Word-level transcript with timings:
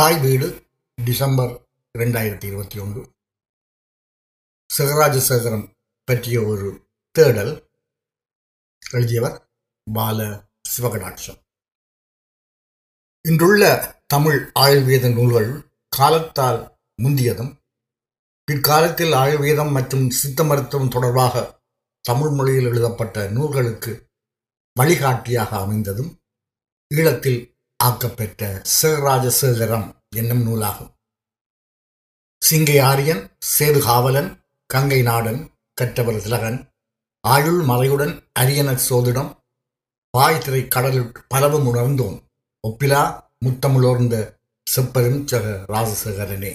தாய் 0.00 0.20
வீடு 0.20 0.66
டிசம்பர் 1.04 1.62
ரெண்டாயிரத்தி 1.98 2.44
இருபத்தி 2.44 2.78
ஒன்று. 2.78 3.12
சிவராஜசேகரம் 4.78 5.72
பற்றிய 6.04 6.42
ஒரு 6.42 6.88
தேடல் 7.10 7.68
எழுதியவர் 8.90 9.50
பால 9.92 10.48
சிவகடாட்சம். 10.76 11.38
இன்றுள்ள 13.28 13.94
தமிழ் 14.06 14.50
ஆயுர்வேத 14.58 15.12
நூல்கள் 15.12 15.70
காலத்தால் 15.88 16.78
முந்தியதும் 17.02 17.58
பிற்காலத்தில் 18.44 19.12
ஆயுர்வேதம் 19.12 19.72
மற்றும் 19.72 20.10
சித்த 20.10 20.44
மருத்துவம் 20.44 20.88
தொடர்பாக 20.88 21.62
தமிழ் 22.00 22.30
மொழியில் 22.30 22.64
எழுதப்பட்ட 22.64 23.28
நூல்களுக்கு 23.28 24.10
வழிகாட்டியாக 24.74 25.56
அமைந்ததும் 25.56 26.22
ஈழத்தில் 26.94 27.53
ஆக்கப்பெற்ற 27.82 28.62
சிவராஜசேகரம் 28.82 29.86
என்னும் 30.16 30.42
நூலாகும். 30.46 30.92
சிங்கை 32.42 32.80
ஆரியன் 32.80 33.36
சேது 33.58 33.78
காவலன் 33.78 34.30
கங்கை 34.66 35.02
நாடன் 35.02 35.40
கற்றவர் 35.74 36.22
திலகன் 36.22 36.58
ஆயுள் 37.20 37.60
மறையுடன் 37.62 38.14
அரியனர் 38.40 38.84
சோதிடம் 38.88 39.30
பாய்திரை 40.18 40.68
கடலில் 40.68 41.12
பலவும் 41.28 41.74
உணர்ந்தோம். 41.74 42.18
ஒப்பிலா 42.60 43.02
முத்தமிழோர்ந்த 43.44 44.40
செப்பரும் 44.66 45.24
சக 45.24 45.46
ராஜசேகரனே 45.68 46.52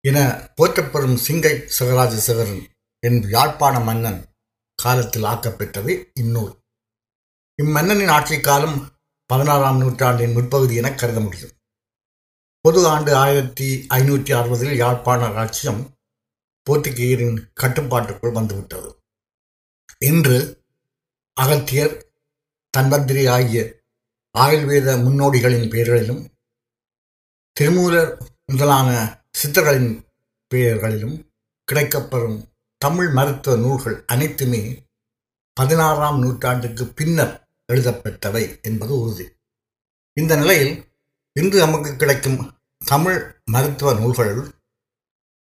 என 0.00 0.18
போற்றப்பெறும் 0.56 1.18
சிங்கை 1.26 1.54
சிவராஜசேகரன் 1.78 2.64
என் 3.02 3.20
யாழ்ப்பாண 3.28 3.80
மன்னன் 3.80 4.20
காலத்தில் 4.78 5.22
ஆக்கப்பெற்றது 5.22 5.92
இந்நூல். 6.14 6.52
இம்மன்னனின் 7.62 8.10
ஆட்சி 8.10 8.40
காலம் 8.40 8.95
பதினாறாம் 9.26 9.78
நூற்றாண்டின் 9.78 10.32
முற்பகுதி 10.32 10.74
என 10.74 10.94
கருத 10.94 11.20
முடியும். 11.20 11.52
பொது 12.60 12.88
ஆண்டு 12.88 13.14
ஆயிரத்தி 13.14 13.86
ஐநூற்றி 13.88 14.32
அறுபதில் 14.38 14.76
யாழ்ப்பாண 14.76 15.28
ராஜ்யம் 15.28 15.82
போர்த்துகீயரின் 16.66 17.38
கட்டுப்பாட்டுக்குள் 17.52 18.32
வந்துவிட்டது. 18.32 18.88
இன்று 19.98 20.38
அகத்தியர் 21.32 21.94
தன்வந்திரி 22.78 23.28
ஆகிய 23.28 23.60
ஆயுர்வேத 24.34 24.88
முன்னோடிகளின் 25.04 25.68
பெயர்களிலும் 25.68 26.22
திருமூலர் 27.52 28.18
முதலான 28.44 28.88
சித்தர்களின் 29.38 29.92
பெயர்களிலும் 30.50 31.16
கிடைக்கப்பெறும் 31.72 32.38
தமிழ் 32.78 33.08
மருத்துவ 33.08 33.56
நூல்கள் 33.56 34.04
அனைத்துமே 34.06 34.62
பதினாறாம் 35.52 36.18
நூற்றாண்டுக்கு 36.18 36.84
பின்னர் 36.84 37.34
எழுதப்பட்டவை 37.72 38.62
என்பது 38.62 39.00
உறுதி. 39.00 39.26
இந்த 40.12 40.36
நிலையில் 40.36 40.94
இன்று 41.32 41.58
நமக்கு 41.58 41.96
கிடைக்கும் 41.96 42.60
தமிழ் 42.84 43.40
மருத்துவ 43.44 43.94
நூல்கள் 43.94 44.50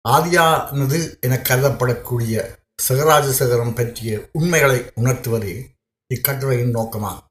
ஆதியானது 0.08 1.20
என 1.20 1.36
கருதப்படக்கூடிய 1.36 2.56
சிவராஜசேகரம் 2.88 3.74
பற்றிய 3.74 4.30
உண்மைகளை 4.32 4.78
உணர்த்துவதே 4.96 5.54
இக்கட்டுரையின் 6.14 6.74
நோக்கமாகும். 6.74 7.26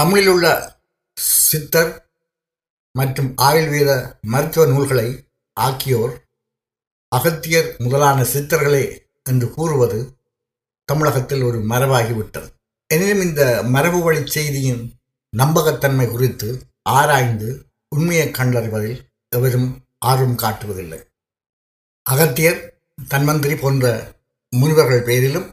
தமிழிலுள்ள 0.00 0.76
சித்தர் 1.14 2.10
மற்றும் 2.92 3.34
ஆயுர்வேத 3.36 4.20
மருத்துவ 4.20 4.66
நூல்களை 4.66 5.30
ஆக்கியோர் 5.60 6.14
அகத்தியர் 7.08 7.76
முதலான 7.78 8.22
சித்தர்களே 8.22 8.84
என்று 9.22 9.50
கூறுவது 9.50 10.18
தமிழகத்தில் 10.84 11.42
ஒரு 11.42 11.58
மரபாகிவிட்டது. 11.58 12.48
எனினும் 12.92 13.20
இந்த 13.20 13.62
மரபு 13.64 14.02
வழி 14.02 14.26
செய்தியின் 14.26 14.82
நம்பகத்தன்மை 15.32 16.06
குறித்து 16.10 16.48
ஆராய்ந்து 16.90 17.48
உண்மையை 17.88 18.30
கண்டறிவதில் 18.30 18.98
எவரும் 19.28 19.68
ஆர்வம் 19.98 20.38
காட்டுவதில்லை. 20.38 21.00
அகத்தியர் 22.06 22.60
தன்வந்திரி 23.10 23.60
போன்ற 23.60 23.86
முனிவர்கள் 24.52 25.02
பெயரிலும் 25.02 25.48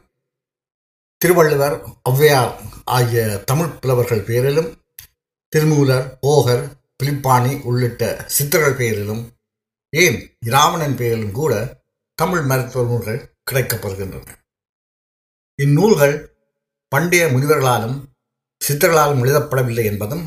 திருவள்ளுவர் 1.20 1.76
ஔவையார் 2.10 2.52
ஆகிய 2.84 3.22
தமிழ் 3.44 3.74
புலவர்கள் 3.80 4.24
பெயரிலும் 4.24 4.70
திருமூலர் 5.52 6.18
போகர் 6.20 6.64
பிலிப்பாணி 6.96 7.62
உள்ளிட்ட 7.62 8.02
சித்தர்கள் 8.26 8.74
பெயரிலும் 8.74 9.22
ஏன் 9.90 10.18
இராவணன் 10.46 10.96
பெயரிலும் 10.96 11.32
கூட 11.32 11.52
தமிழ் 12.14 12.40
மருத்துவ 12.40 12.84
நூல்கள் 12.84 13.20
கிடைக்கப்படுகின்றன 13.50 14.36
இந்நூல்கள் 15.58 16.14
பண்டைய 16.92 17.24
முனிவர்களாலும் 17.28 17.96
சித்தர்களாலும் 18.60 19.22
எழுதப்படவில்லை 19.24 19.84
என்பதும் 19.84 20.24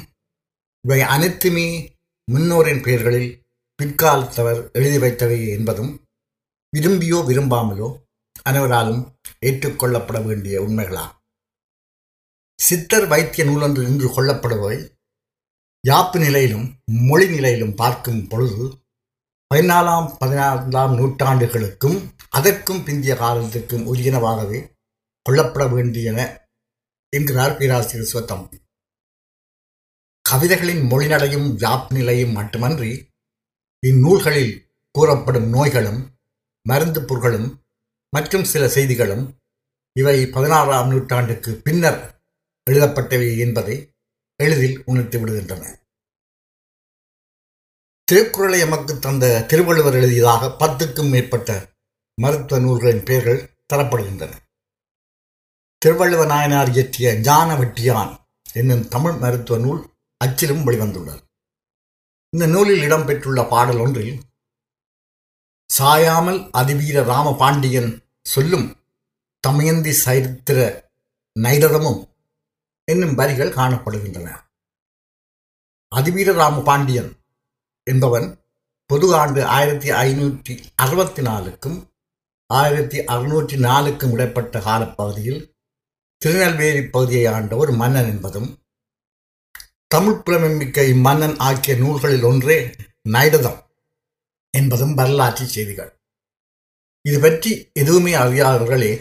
இவை 0.86 1.00
அனைத்துமே 1.08 1.68
முன்னோரின் 2.28 2.82
பெயர்களில் 2.82 3.30
பிற்காலத்தவர் 3.80 4.62
எழுதி 4.72 4.98
வைத்தவை 4.98 5.40
என்பதும் 5.48 5.92
விரும்பியோ 6.74 7.20
விரும்பாமலோ 7.24 7.90
அனைவராலும் 8.44 9.02
ஏற்றுக்கொள்ளப்பட 9.46 10.20
வேண்டிய 10.24 10.62
உண்மைகளாகும் 10.62 11.20
சித்தர் 12.60 13.08
வைத்திய 13.08 13.44
நூலன்று 13.46 13.82
நின்று 13.84 14.08
கொள்ளப்படுபவை 14.08 14.78
யாப்பு 15.84 16.18
நிலையிலும் 16.20 16.68
மொழி 17.02 17.26
நிலையிலும் 17.28 17.76
பார்க்கும் 17.76 18.28
பொழுது 18.28 18.66
பதினாலாம் 19.52 20.08
பதினாறாம் 20.18 20.94
நூற்றாண்டுகளுக்கும் 20.94 21.98
அதற்கும் 22.30 22.84
பிந்திய 22.84 23.16
காலத்திற்கும் 23.16 23.88
உரியனவாகவே 23.88 24.60
கொள்ளப்பட 25.26 25.66
வேண்டியன 25.68 26.20
என்கிறார் 27.16 27.58
பேராசிரியர் 27.58 28.10
சுவத்தம். 28.10 28.46
கவிதைகளின் 30.30 30.82
மொழிநடையும் 30.92 31.56
யாப் 31.58 31.94
நிலையும் 31.94 32.32
மட்டுமன்றி 32.32 32.92
இந்நூல்களில் 33.88 34.54
கூறப்படும் 34.92 35.50
நோய்களும் 35.50 36.18
மருந்து 36.70 37.06
பொருள்களும் 37.06 37.62
மற்றும் 38.10 38.44
சில 38.44 38.68
செய்திகளும் 38.68 39.38
இவை 40.00 40.26
பதினாறாம் 40.26 40.90
நூற்றாண்டுக்கு 40.90 41.62
பின்னர் 41.64 42.26
எழுதப்பட்டவை 42.72 43.38
என்பதை 43.38 43.76
எளிதில் 44.44 44.82
உணர்த்தி 44.86 45.18
விடுகின்றன. 45.18 45.64
திருக்குறளை 48.04 48.60
எமக்கு 48.60 49.00
தந்த 49.00 49.46
திருவள்ளுவர் 49.46 49.94
எழுதியதாக 49.94 50.56
பத்துக்கும் 50.60 51.10
மேற்பட்ட 51.10 51.74
மருத்துவ 52.22 52.62
நூல்களின் 52.62 53.04
பெயர்கள் 53.04 53.42
தரப்படுகின்றன. 53.74 54.43
திருவள்ளுவ 55.84 56.26
நாயனார் 56.26 56.70
இயற்றிய 56.74 57.08
ஞான 57.14 57.56
வெட்டியான் 57.56 58.12
என்னும் 58.54 58.88
தமிழ் 58.88 59.18
மருத்துவ 59.18 59.58
நூல் 59.64 59.82
அச்சிலும் 60.22 60.64
வெளிவந்துள்ளது. 60.68 61.22
இந்த 62.30 62.46
நூலில் 62.48 62.84
இடம்பெற்றுள்ள 62.86 63.50
பாடல் 63.50 63.78
ஒன்றில் 63.78 64.22
சாயாமல் 65.70 66.40
அதிவீர 66.52 67.04
ராம 67.04 67.34
பாண்டியன் 67.34 67.92
சொல்லும் 68.22 68.68
தமயந்தி 69.40 69.94
சரித்திர 70.06 70.60
நைரதமும் 71.36 72.02
என்னும் 72.88 73.16
வரிகள் 73.16 73.56
காணப்படுகின்றன. 73.60 74.28
அதிவீர 75.92 76.32
ராம 76.34 76.62
பாண்டியன் 76.62 77.12
என்பவன் 77.84 78.28
பொது 78.90 79.08
ஆண்டு 79.16 79.42
ஆயிரத்தி 79.46 79.90
ஐநூற்றி 80.06 80.54
அறுபத்தி 80.76 81.22
நாலுக்கும் 81.22 81.80
ஆயிரத்தி 82.50 83.00
அறுநூற்றி 83.14 83.58
நாலுக்கும் 83.68 84.14
இடைப்பட்ட 84.16 84.60
காலப்பகுதியில் 84.60 85.42
திருநெல்வேலி 86.24 86.82
பகுதியை 86.86 87.26
ஆண்ட 87.36 87.54
ஒரு 87.62 87.72
மன்னன் 87.80 88.10
என்பதும் 88.12 88.50
தமிழ் 89.88 90.22
புலமைமிக்க 90.26 90.86
இம்மன்னன் 90.92 91.36
ஆக்கிய 91.48 91.74
நூல்களில் 91.82 92.28
ஒன்றே 92.30 92.58
நைடதம் 93.16 93.58
என்பதும் 94.54 94.94
வரலாற்று 94.94 95.46
செய்திகள். 95.46 95.92
இது 97.06 97.18
பற்றி 97.20 97.52
எதுவுமே 97.74 98.14
அறியாதவர்களே 98.14 98.92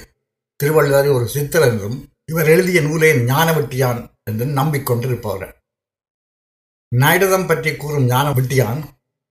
திருவள்ளுவரை 0.60 1.10
ஒரு 1.18 1.26
சித்தர் 1.26 1.66
என்றும் 1.68 1.98
இவர் 2.24 2.50
எழுதிய 2.54 2.80
நூலே 2.80 3.10
ஞானவெட்டியான் 3.30 4.00
என்றும் 4.30 4.56
நம்பிக்கொண்டிருப்பவர்கள். 4.56 5.54
நைடதம் 6.92 7.48
பற்றி 7.50 7.70
கூறும் 7.76 8.08
ஞானவெட்டியான் 8.08 8.80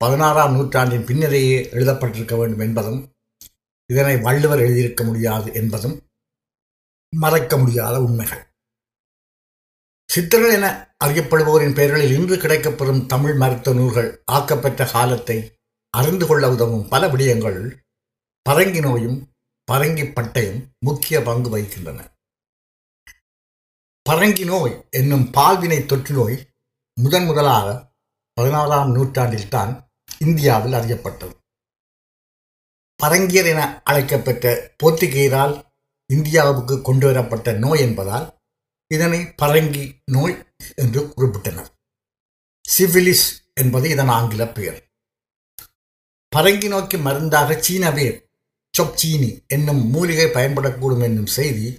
பதினாறாம் 0.01 0.56
நூற்றாண்டின் 0.57 1.07
பின்னரேயே 1.10 1.60
எழுதப்பட்டிருக்க 1.75 2.36
வேண்டும் 2.38 2.63
என்பதும் 2.68 3.01
இதனை 3.89 4.16
வள்ளுவர் 4.27 4.63
எழுதியிருக்க 4.66 5.04
முடியாது 5.04 5.50
என்பதும் 5.54 5.98
மறக்க 7.16 7.58
முடியாத 7.58 8.02
உண்மைகள். 8.02 8.54
சித்தர்கள் 10.06 10.54
என 10.54 10.96
அறியப்படுபவரின் 11.04 11.74
பெயர்களில் 11.74 12.13
இன்று 12.19 12.36
கிடைக்கப்பெறும் 12.36 13.06
தமிழ் 13.06 13.34
மருத்துவ 13.34 13.80
நூல்கள் 13.80 14.24
ஆக்கப்பெற்ற 14.31 14.92
காலத்தை 14.92 15.60
அறிந்து 15.90 16.28
கொள்ள 16.28 16.50
உதவும் 16.50 16.88
பல 16.88 17.08
விடயங்கள் 17.08 17.78
பரங்கி 18.50 18.81
நோயும் 18.81 19.34
பரங்கி 19.72 20.06
பட்டையும் 20.06 20.66
முக்கிய 20.80 21.22
பங்கு 21.22 21.58
வகிக்கின்றன. 21.58 22.06
பரங்கி 24.10 24.46
நோய் 24.46 24.88
என்னும் 24.90 25.31
பால்வினை 25.31 25.86
தொற்று 25.86 26.14
நோய் 26.16 26.50
முதன் 26.94 27.25
முதலாக 27.25 27.94
பதினாறாம் 28.34 28.96
நூற்றாண்டில்தான் 28.96 29.90
இந்தியாவில் 30.19 30.74
அறியப்பட்டது. 30.74 31.36
பரங்கியர் 33.04 33.46
என 33.46 33.81
அழைக்கப்பட்ட 33.84 34.75
போர்த்துகீரால் 34.84 35.70
இந்தியாவுக்கு 36.16 36.75
கொண்டு 36.81 37.06
வரப்பட்ட 37.06 37.52
நோய் 37.63 37.84
என்பதால் 37.86 38.28
இதனை 38.92 39.19
பரங்கி 39.42 39.84
நோய் 40.12 40.36
என்று 40.75 41.02
குறிப்பிட்டனர். 41.18 41.69
சிவிலிஸ் 42.66 43.28
என்பது 43.54 43.86
இதன் 43.90 44.12
ஆங்கில 44.18 44.44
பெயர். 44.48 44.80
பரங்கி 46.36 46.68
நோக்கி 46.68 46.98
மருந்தாக 46.98 47.58
சீன 47.60 47.92
வேர் 47.92 48.18
சொப்சீனி 48.74 49.30
என்னும் 49.48 49.81
மூலிகை 49.90 50.28
பயன்படக்கூடும் 50.36 51.04
என்னும் 51.04 51.31
செய்தி 51.38 51.69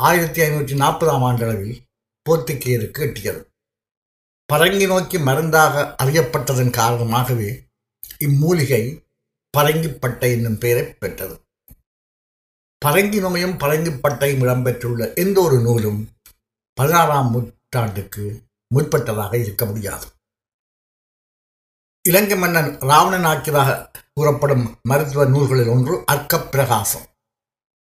ஆயிரத்தி 0.00 0.40
ஐநூற்றி 0.42 0.74
நாற்பதாம் 0.82 1.24
ஆண்டளவில் 1.28 1.76
போர்த்துகேயருக்கு 2.26 3.00
எட்டியது. 3.08 3.42
பரங்கி 4.52 4.86
நோக்கி 4.86 5.18
மருந்தாக 5.18 5.84
அறியப்பட்டதன் 6.02 6.72
காரணமாகவே 6.80 7.50
இம்மூலிகை 8.24 8.82
பரங்கிப்பட்டை 9.58 10.28
என்னும் 10.36 10.58
பெயரை 10.58 10.84
பெற்றது. 11.02 11.36
பரங்கி 12.84 13.18
நோயும் 13.20 13.58
பரங்கிப்பட்டையும் 13.62 14.42
இடம்பெற்றுள்ள 14.44 15.14
எந்த 15.14 15.40
ஒரு 15.40 15.58
நூலும் 15.60 16.00
பதினாறாம் 16.74 17.30
நூற்றாண்டுக்கு 17.32 18.24
முற்பட்டதாக 18.74 19.32
இருக்க 19.38 19.64
முடியாது. 19.64 20.06
இலங்கை 22.08 22.36
மன்னன் 22.38 22.70
ராவணன் 22.78 23.24
ஆக்கியதாக 23.24 23.70
கூறப்படும் 24.14 24.64
மருத்துவ 24.82 25.24
நூல்களில் 25.24 25.68
ஒன்று 25.68 26.04
அர்க்கப்பிரகாசம். 26.12 27.06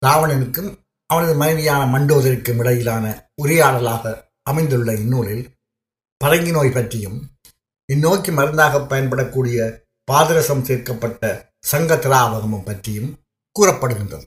ராவணனுக்கும் 0.06 0.72
அவனது 1.06 1.36
மனைவியான 1.36 1.82
மண்டோதரிக்கும் 1.98 2.60
இடையிலான 2.60 3.06
உரையாடலாக 3.42 4.14
அமைந்துள்ள 4.50 4.94
இந்நூலில் 4.94 5.46
பரங்கி 6.26 6.52
நோய் 6.52 6.76
பற்றியும் 6.78 7.20
இந்நோக்கி 7.94 8.32
மருந்தாக 8.34 8.80
பயன்படக்கூடிய 8.80 9.60
பாதரசம் 10.12 10.62
சேர்க்கப்பட்ட 10.62 11.54
சங்க 11.60 11.96
திராவகமும் 11.96 12.66
பற்றியும் 12.66 13.10
கூறப்படுகின்றது. 13.56 14.26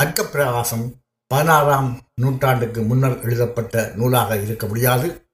அர்க்கப்பிரகாசம் 0.00 0.92
பதினாறாம் 1.26 2.00
நூற்றாண்டுக்கு 2.14 2.82
முன்னர் 2.82 3.22
எழுதப்பட்ட 3.22 3.92
நூலாக 3.94 4.42
இருக்க 4.42 4.66
முடியாது. 4.66 5.28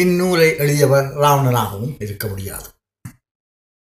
இந்நூலை 0.00 0.56
எழுதியவர் 0.56 1.04
ராவணனாகவும் 1.04 2.02
இருக்க 2.02 2.28
முடியாது. 2.28 2.68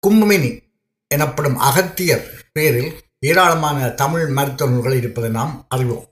கும்பமினி 0.07 0.63
எனப்படும் 1.07 1.57
அகத்தியர் 1.57 2.29
பேரில் 2.51 2.99
ஏராளமான 3.19 3.89
தமிழ் 3.89 4.27
மருத்துவ 4.27 4.71
நூல்கள் 4.71 4.93
இருப்பதை 4.93 5.29
நாம் 5.29 5.65
அறிவோம். 5.69 6.05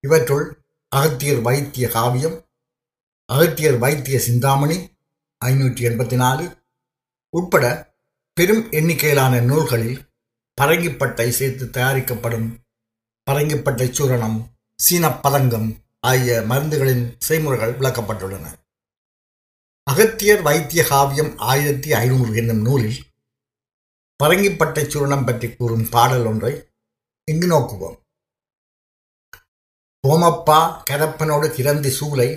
இவற்றுள் 0.00 0.64
அகத்தியர் 0.88 1.40
வைத்திய 1.40 1.88
காவியம் 1.88 2.44
அகத்தியர் 3.32 3.78
வைத்திய 3.78 4.18
சிந்தாமணி 4.18 4.76
ஐநூற்றி 5.44 5.82
எண்பத்தி 5.88 6.14
நாலு 6.14 6.56
உட்பட 7.28 7.94
பெரும் 8.32 8.70
எண்ணிக்கையிலான 8.70 9.40
நூல்களில் 9.40 9.98
பரங்கிப்பட்டை 10.60 11.28
சேர்த்து 11.28 11.70
தயாரிக்கப்படும் 11.70 12.65
பரங்கிப்பட்டை 13.30 13.86
சூரணம் 13.90 14.36
சீனப்பதங்கம் 14.84 15.68
ஆகிய 16.00 16.42
மருந்துகளின் 16.48 17.04
செய்முறைகள் 17.28 17.72
விளக்கப்பட்டுள்ளன. 17.78 18.46
அகத்தியர் 19.82 20.42
வைத்திய 20.42 20.84
காவியம் 20.84 21.38
ஆயிரத்தி 21.38 21.92
ஐநூறு 21.92 22.34
என்னும் 22.34 22.62
நூலில் 22.62 22.98
பரங்கிப்பட்டை 24.22 24.84
சூரணம் 24.92 25.24
பற்றி 25.24 25.48
கூறும் 25.52 25.88
பாடல் 25.88 26.24
ஒன்றை 26.24 26.52
இங்கு 27.24 27.46
நோக்குவோம். 27.46 27.98
ஓமப்பா 30.08 30.60
கரப்பனோடு 30.90 31.48
கிரந்தி 31.50 31.90
சூளை 31.90 32.28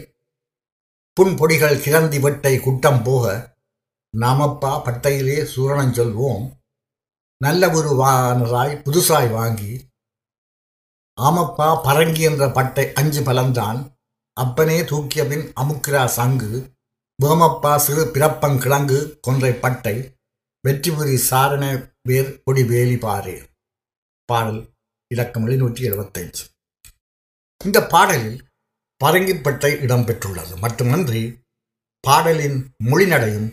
புன்பொடிகள் 1.18 1.78
கிரந்தி 1.82 2.18
வெட்டை 2.18 2.54
குட்டம் 2.60 3.04
போக 3.04 3.58
நாமப்பா 4.14 4.72
பட்டையிலே 4.86 5.38
சூரணம் 5.56 5.96
சொல்வோம். 6.00 6.46
நல்ல 7.38 7.70
ஒரு 7.70 7.92
வானராய் 8.02 8.82
புதுசாய் 8.86 9.32
வாங்கி 9.32 9.72
ஆமப்பா 11.28 11.68
பரங்கி 11.86 12.22
என்ற 12.30 12.44
பட்டை 12.58 12.86
அஞ்சு 13.00 13.22
பலந்தான் 13.22 13.80
அப்பனே 14.38 14.78
தூக்கிய 14.84 15.22
பின் 15.26 15.46
அமுக்கிறா 15.62 16.04
சங்கு. 16.18 16.52
வேமப்பா 17.20 17.72
சிறு 17.86 18.04
பிறப்பங்கிழங்கு 18.06 19.00
கொன்றை 19.20 19.52
பட்டை. 19.54 19.96
வெற்றிபுரி 20.64 21.16
சாரண 21.30 21.64
வேர் 22.08 22.32
கொடி 22.44 22.64
வேலி 22.64 22.96
பாரே. 22.96 23.38
பாடல் 24.30 24.62
இலக்கமொழி 25.12 25.56
நூற்றி 25.56 25.90
எழுபத்தஞ்சு 25.90 26.44
இந்த 27.66 27.80
பாடலில் 27.88 28.40
பரங்கிப்பட்டை 29.02 29.72
இடம்பெற்றுள்ளது 29.86 30.54
மட்டுமன்றி 30.58 31.24
பாடலின் 32.04 32.60
மொழிநடையும் 32.84 33.50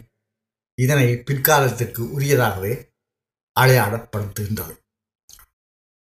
இதனை 0.78 1.06
பிற்காலத்துக்கு 1.28 2.02
உரியதாகவே 2.16 2.72
அடையாளப்படுத்துகின்றது. 3.56 4.74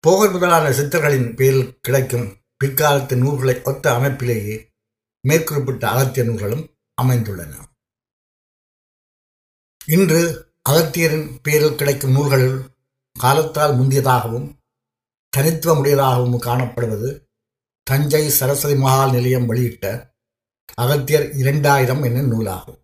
போகர் 0.06 0.32
முதலான 0.32 0.70
சித்தர்களின் 0.70 1.34
பேரில் 1.34 1.80
கிடைக்கும் 1.80 2.26
பிற்காலத்து 2.64 3.16
நூல்களை 3.16 3.62
ஒத்த 3.62 3.92
அமைப்பிலேயே 3.92 4.56
மேற்குறிப்பிட்ட 5.28 5.86
அகத்திய 5.86 6.26
நூல்களும் 6.26 6.76
அமைந்துள்ளன. 7.02 7.52
இன்று 9.86 10.20
அகத்தியரின் 10.68 11.36
பேரில் 11.42 11.74
கிடைக்கும் 11.74 12.10
நூல்களில் 12.10 12.60
காலத்தால் 13.18 13.74
முந்தியதாகவும் 13.74 14.48
தனித்துவமுடையதாகவும் 15.36 16.38
காணப்படுவது 16.38 17.26
தஞ்சை 17.82 18.28
சரஸ்வதி 18.28 18.80
மகால் 18.80 19.10
நிலையம் 19.10 19.46
வெளியிட்ட 19.46 20.14
அகத்தியர் 20.74 21.34
இரண்டாயிரம் 21.34 22.02
என்னும் 22.02 22.32
நூலாகும். 22.32 22.80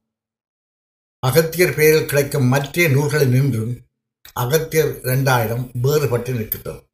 அகத்தியர் 1.18 1.74
பெயரில் 1.74 2.06
கிடைக்கும் 2.06 2.44
மற்ற 2.44 2.88
நூல்களில் 2.88 3.28
நின்றும் 3.28 3.86
அகத்தியர் 4.32 5.00
இரண்டாயிரம் 5.02 5.70
வேறுபட்டு 5.82 6.32
நிற்கின்றது 6.32 6.90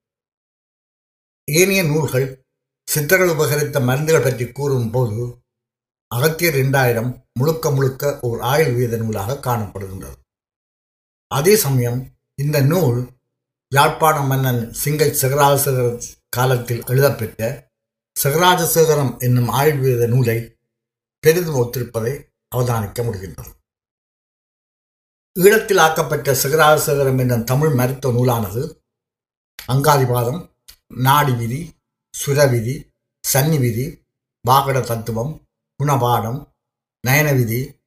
ஏனைய 1.49 1.83
நூல்கள் 1.83 2.27
சித்தர்கள் 2.89 3.33
உபகரித்த 3.35 3.79
மருந்துகள் 3.89 4.25
பற்றி 4.25 4.47
கூறும் 4.49 4.91
போது 4.91 5.19
அகத்தியர் 6.11 6.55
இரண்டாயிரம் 6.55 7.11
முழுக்க 7.39 7.71
முழுக்க 7.71 8.19
ஓர் 8.21 8.41
ஆயுர்வேத 8.53 8.97
நூலாக 8.97 9.37
காணப்படுகின்றது. 9.47 10.17
அதே 11.31 11.55
சமயம் 11.57 12.01
இந்த 12.35 12.59
நூல் 12.63 12.99
யாழ்ப்பாண 13.73 14.19
மன்னன் 14.21 14.61
சிங்கை 14.85 15.09
சிகராஜசேகர 15.21 15.87
காலத்தில் 16.29 16.83
எழுதப்பெற்ற 16.87 17.51
சிகராஜசேகரம் 18.17 19.13
என்னும் 19.19 19.51
ஆயுர்வேத 19.51 20.07
நூலை 20.07 20.39
பெரிதும் 21.25 21.61
ஒத்திருப்பதை 21.63 22.13
அவதானிக்க 22.57 23.01
முடிகின்றது. 23.07 23.53
ஈழத்தில் 25.37 25.81
ஆக்கப்பட்ட 25.81 26.31
சிகராஜசேகரம் 26.43 27.19
என்னும் 27.19 27.45
தமிழ் 27.45 27.75
மருத்துவ 27.75 28.13
நூலானது 28.19 28.63
அங்காதிபாதம் 29.73 30.41
நாடி 30.97 31.33
விதி 31.33 31.73
சுரவிதி 32.25 32.93
சன்னி 33.33 33.59
விதி 33.59 34.05
வாகட 34.51 34.81
தத்துவம் 34.81 35.47
குணபாடம் 35.81 36.53
நயன 37.07 37.37
விதி 37.37 37.81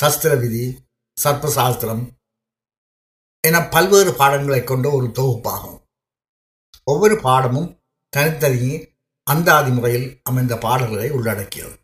சஸ்திர 0.00 0.40
விதி 0.40 0.86
சர்ப்பசாஸ்திரம் 1.24 2.08
என 3.40 3.68
பல்வேறு 3.68 4.14
பாடங்களை 4.14 4.64
கொண்ட 4.64 4.90
ஒரு 4.90 5.06
தொகுப்பாகும். 5.06 5.82
ஒவ்வொரு 6.84 7.20
பாடமும் 7.20 7.82
தனித்தனியே 8.08 8.94
அந்தாதி 9.22 9.70
முறையில் 9.70 10.20
அமைந்த 10.22 10.58
பாடல்களை 10.58 11.10
உள்ளடக்கியது. 11.10 11.76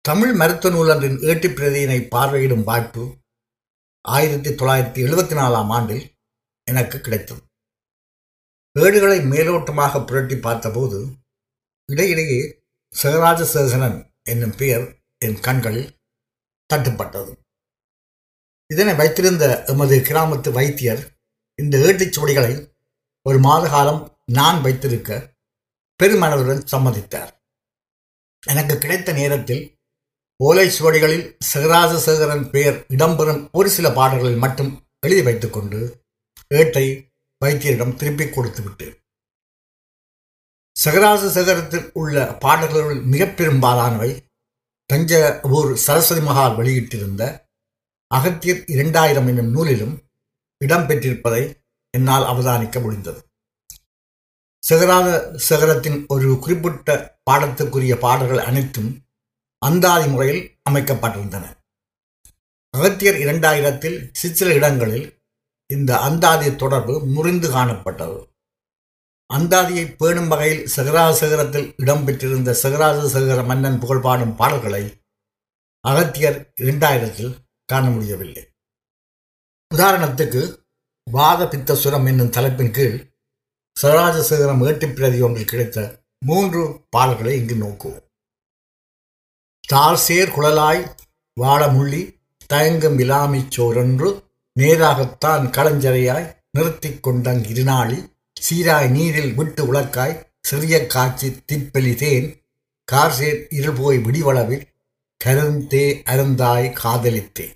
தமிழ் 0.00 0.32
மருத்துவ 0.32 0.74
நூலன்றின் 0.74 1.18
ஏட்டு 1.20 1.48
பிரதியினை 1.48 2.08
பார்வையிடும் 2.08 2.64
வாய்ப்பு 2.64 3.16
ஆயிரத்தி 4.00 4.50
தொள்ளாயிரத்தி 4.50 5.00
எழுபத்தி 5.06 5.34
நாலாம் 5.36 5.68
ஆண்டில் 5.68 6.04
எனக்கு 6.64 7.00
கிடைத்தது. 7.00 7.45
ஏடுகளை 8.78 9.18
மேலோட்டமாக 9.18 10.04
புரட்டி 10.04 10.36
பார்த்தபோது 10.36 11.06
இடையிடையே 11.92 12.62
சிவராஜ 13.02 14.00
என்னும் 14.22 14.56
பெயர் 14.56 14.98
என் 15.18 15.40
கண்களில் 15.40 15.96
தட்டுப்பட்டது. 16.74 17.32
இதனை 18.66 18.94
வைத்திருந்த 18.94 19.64
எமது 19.66 19.96
கிராமத்து 19.98 20.52
வைத்தியர் 20.52 21.02
இந்த 21.54 21.78
ஏட்டுச் 21.78 22.12
சுவடிகளை 22.12 22.74
ஒரு 23.22 23.38
மாத 23.38 23.68
காலம் 23.68 24.18
நான் 24.32 24.62
வைத்திருக்க 24.62 25.34
பெருமனதுடன் 26.02 26.66
சம்மதித்தார். 26.72 27.32
எனக்கு 28.46 28.78
கிடைத்த 28.78 29.12
நேரத்தில் 29.12 29.78
ஓலை 30.36 30.68
சுவடிகளில் 30.68 31.36
சகராஜசேகரன் 31.54 32.50
பெயர் 32.50 32.84
இடம்பெறும் 32.88 33.48
ஒரு 33.52 33.68
சில 33.68 33.90
பாடல்களில் 33.90 34.38
மட்டும் 34.38 34.86
எழுதி 35.00 35.22
வைத்துக்கொண்டு 35.22 36.04
ஏட்டை 36.54 37.14
வைத்தியரிடம் 37.44 37.94
திருப்பிக் 37.94 38.34
கொடுத்து 38.34 38.62
விட்டேன். 38.62 38.96
சகராச 40.72 41.28
சகரத்தில் 41.28 41.92
உள்ள 41.92 42.26
பாடல்களுள் 42.32 43.02
மிக 43.02 43.26
பெரும்பாலானவை 43.26 44.28
தஞ்சாவூர் 44.86 45.74
சரஸ்வதி 45.74 46.20
மகால் 46.20 46.56
வெளியிட்டிருந்த 46.56 47.48
அகத்தியர் 48.06 48.64
இரண்டாயிரம் 48.66 49.26
என்னும் 49.26 49.54
நூலிலும் 49.56 49.94
இடம்பெற்றிருப்பதை 50.64 51.60
என்னால் 51.90 52.22
அவதானிக்க 52.22 52.80
முடிந்தது. 52.80 53.20
சிகராத 54.58 55.08
சிகரத்தின் 55.36 56.06
ஒரு 56.08 56.38
குறிப்பிட்ட 56.38 57.18
பாடத்துக்குரிய 57.30 57.94
பாடல்கள் 57.98 58.38
அனைத்தும் 58.38 59.04
அந்தாதி 59.58 60.06
முறையில் 60.06 60.58
அமைக்கப்பட்டிருந்தன. 60.70 61.44
அகத்தியர் 62.70 63.14
இரண்டாயிரத்தில் 63.14 64.08
சிற்சில 64.12 64.54
இடங்களில் 64.54 65.15
இந்த 65.66 65.98
அந்தாதி 65.98 66.56
தொடர்பு 66.56 67.00
முறிந்து 67.00 67.50
காணப்பட்டது. 67.50 68.28
அந்தாதியை 69.34 69.96
பேணும் 69.96 70.28
வகையில் 70.28 70.68
சிகராசகரத்தில் 70.76 71.74
இடம்பெற்றிருந்த 71.76 72.56
சிகராசகர 72.62 73.44
மன்னன் 73.44 73.80
புகழ்பாடும் 73.82 74.34
பாடல்களை 74.34 75.04
அகத்தியர் 75.80 76.52
இரண்டாயிரத்தில் 76.60 77.34
காண 77.64 77.90
முடியவில்லை. 77.90 78.52
உதாரணத்துக்கு 79.74 80.64
வாத 81.10 81.44
பித்தசுரம் 81.44 82.06
என்னும் 82.06 82.30
தலைப்பின் 82.30 82.70
கீழ் 82.70 83.12
சிகராஜ 83.80 84.20
சிகரம் 84.20 84.60
பிரதி 84.94 85.20
ஒன்றில் 85.20 85.44
கிடைத்த 85.44 86.04
மூன்று 86.18 86.86
பாடல்களை 86.90 87.36
இங்கு 87.36 87.54
நோக்குவோம். 87.54 88.04
தார்சேர் 89.74 90.34
குழலாய் 90.36 90.94
வாழமுள்ளி 91.40 92.20
தயங்கும் 92.46 92.98
இலாமிச் 92.98 93.60
சோரொன்று 93.60 94.25
நேராகத்தான் 94.56 95.46
களஞ்சரையாய் 95.46 96.36
நிறுத்திக் 96.52 97.06
கொண்டங் 97.06 97.42
இருநாளி 97.52 98.08
சீராய் 98.40 98.90
நீரில் 98.90 99.34
விட்டு 99.34 99.72
உலக்காய் 99.72 100.26
சிறிய 100.40 100.86
காட்சி 100.86 101.36
திப்பலி 101.52 101.94
தேன் 101.94 102.42
கார்சேர் 102.92 103.46
இருள் 103.50 104.00
விடிவளவில் 104.00 104.74
கருந்தே 105.16 106.02
அருந்தாய் 106.06 106.72
காதலித்தே. 106.82 107.54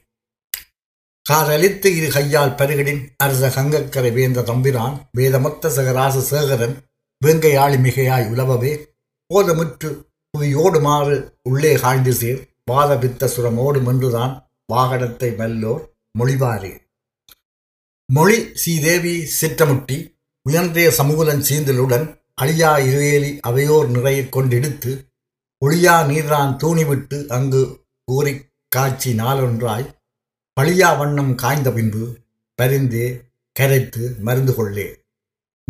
காதலித்து 1.23 1.97
இரு 1.97 2.13
கையால் 2.13 2.51
பருகடின் 2.51 3.09
அரச 3.17 3.49
கங்கக்கரை 3.49 4.13
வேந்த 4.13 4.43
தம்பிரான் 4.43 5.09
வேதமொத்த 5.13 5.69
சகராச 5.69 6.19
சேகரன் 6.19 6.77
வேங்கையாளி 7.27 7.77
மிகையாய் 7.77 8.29
உலவவே 8.31 8.95
போதமுற்று 9.35 10.05
புவியோடுமாறு 10.39 11.33
உள்ளே 11.43 11.75
காழ்ந்து 11.75 12.13
சேர் 12.13 12.55
வாத 12.65 12.95
சுரமோடு 12.97 13.81
மென்றுதான் 13.81 13.87
என்றுதான் 13.87 14.51
வாகனத்தை 14.73 15.37
மெல்லோர் 15.37 15.95
மொழிவாரே. 16.19 16.90
மொழி 18.11 18.51
ஸ்ரீதேவி 18.55 19.31
சிற்றமுட்டி 19.41 20.19
உயர்ந்தே 20.43 20.91
சமூகலன் 20.91 21.41
சீந்தலுடன் 21.41 22.19
அழியா 22.35 22.79
இருவேலி 22.79 23.39
அவையோர் 23.41 23.89
நிறையக் 23.89 24.37
கொண்டெடுத்து 24.37 25.11
ஒளியா 25.67 25.95
நீரான் 26.05 26.57
தூணிவிட்டு 26.57 27.27
அங்கு 27.27 27.81
ஊறிக் 28.05 28.53
காட்சி 28.69 29.13
நாளொன்றாய் 29.13 29.87
பழியா 30.61 30.99
வண்ணம் 30.99 31.35
காய்ந்த 31.35 31.73
பின்பு 31.73 32.17
பரிந்தே 32.63 33.23
கரைத்து 33.53 34.17
மருந்து 34.19 34.55
கொள்ளே. 34.55 35.05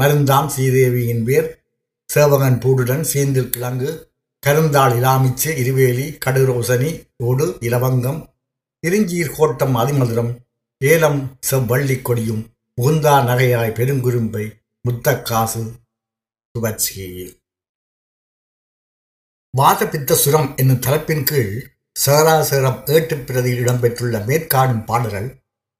மருந்தாம் 0.02 0.50
ஸ்ரீதேவியின் 0.56 1.25
பேர் 1.25 1.64
சேவகன் 2.04 2.59
பூடுடன் 2.59 3.04
சீந்தில் 3.12 3.50
கிழங்கு 3.50 4.12
கருந்தாள் 4.47 4.94
இலாமிச்சு 4.94 5.56
இருவேலி 5.56 6.18
கடுரோசனி 6.26 7.09
ஓடு 7.16 7.56
இலவங்கம் 7.61 8.20
இருஞ்சீர் 8.87 9.35
கோட்டம் 9.37 9.76
அதிமதுரம் 9.76 10.37
ஏலம் 10.81 11.39
செவ்வள்ளி 11.51 12.03
கொடியும் 12.03 12.53
முகுந்தா 12.79 13.15
நகையாய் 13.25 13.77
பெருங்குறும்பை 13.79 14.45
முத்தக்காசு 14.89 15.63
சுபட்சியே 16.55 17.27
வாதபித்த 19.59 20.13
சுரம் 20.13 20.57
என்னும் 20.57 20.79
தலைப்பின் 20.79 21.23
கீழ் 21.23 21.55
சேராசேரம் 22.05 22.83
ஏட்டு 22.87 23.17
பிரதியில் 23.17 23.63
இடம்பெற்றுள்ள 23.65 24.25
மேற்காணும் 24.25 24.85
பாடல்கள் 24.85 25.29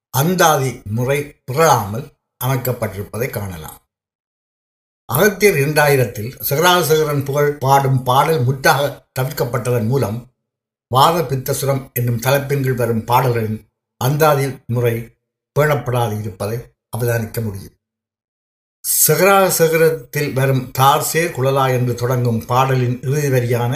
அந்தாதி 0.09 0.81
முறை 0.83 1.41
புரளாமல் 1.51 2.05
அமைக்கப்பட்டிருப்பதை 2.41 3.29
காணலாம். 3.29 3.79
அகத்தியர் 5.05 5.55
இரண்டாயிரத்தில் 5.55 6.31
சகராசகரன் 6.49 7.23
புகழ் 7.23 7.57
பாடும் 7.57 8.03
பாடல் 8.03 8.43
முற்றாக 8.43 9.09
தவிர்க்கப்பட்டதன் 9.19 9.87
மூலம் 9.87 10.33
வாத 10.87 11.21
பித்தசுரம் 11.21 11.91
என்னும் 11.93 12.19
தலைப்பின் 12.19 12.63
கீழ் 12.63 12.73
வரும் 12.73 13.05
பாடல்களின் 13.05 13.70
அந்தாதி 14.05 14.45
முறை 14.65 14.95
பேணப்படாது 15.55 16.19
இருப்பதை 16.19 16.57
அவதானிக்க 16.97 17.39
முடியும். 17.43 17.75
சகராசகரத்தில் 19.05 20.31
வரும் 20.33 20.63
தார்சேர் 20.79 21.33
குழலா 21.35 21.65
என்று 21.77 21.93
தொடங்கும் 21.95 22.41
பாடலின் 22.45 22.97
இறுதி 23.01 23.29
வரியான 23.29 23.73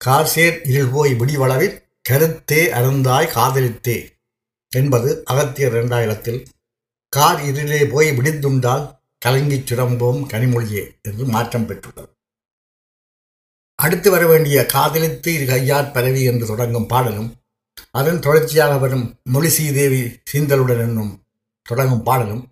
கார்சேர் 0.00 0.58
இருள்போய் 0.72 1.12
விடிவளவில் 1.14 1.76
கருத்தே 2.02 2.62
அருந்தாய் 2.78 3.32
காதலித்தே 3.34 3.98
என்பது 4.72 5.10
அகத்தியர் 5.24 5.74
இரண்டாயிரத்தில் 5.74 6.40
கார் 7.12 7.40
இருளே 7.40 7.80
போய் 7.92 8.10
விடிந்துண்டால் 8.10 8.86
கலங்கிச் 9.26 9.68
சுரம்போம் 9.68 10.20
கனிமொழியே 10.32 10.84
என்று 11.02 11.24
மாற்றம் 11.24 11.66
பெற்றுள்ளது. 11.68 12.10
அடுத்து 13.78 14.08
வர 14.10 14.26
வேண்டிய 14.26 14.58
காதலித்து 14.66 15.30
இரு 15.34 15.46
கையார் 15.46 15.92
பரவி 15.92 16.22
என்று 16.24 16.46
தொடங்கும் 16.46 16.86
பாடலும் 16.86 17.30
அதன் 17.94 18.20
தொடர்ச்சியாக 18.20 18.78
வரும் 18.78 19.06
மொழிசீதேவி 19.32 20.02
சீந்தலுடன் 20.30 20.82
என்னும் 20.86 21.12
தொடங்கும் 21.66 22.02
பாடலும் 22.02 22.44